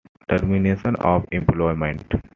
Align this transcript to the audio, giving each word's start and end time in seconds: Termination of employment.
Termination 0.27 0.95
of 0.95 1.27
employment. 1.31 2.11